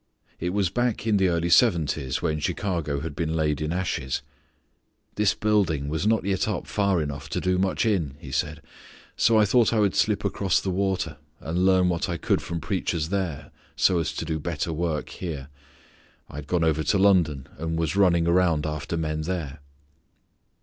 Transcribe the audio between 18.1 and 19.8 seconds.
around after men there."